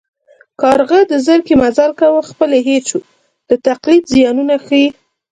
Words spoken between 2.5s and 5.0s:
یې هېر شو د تقلید زیانونه ښيي